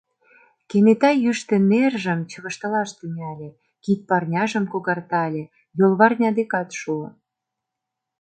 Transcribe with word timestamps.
Кенета 0.69 1.11
йӱштӧ 1.23 1.55
нержым 1.69 2.19
чывыштылаш 2.29 2.89
тӱҥале, 2.97 3.49
кид 3.83 3.99
парняжым 4.09 4.65
когартале, 4.71 5.43
йолварня 5.79 6.29
декат 6.37 6.69
шуо. 6.79 7.05